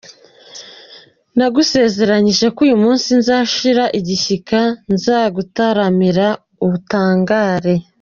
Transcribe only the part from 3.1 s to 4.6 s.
nzashira igishyika,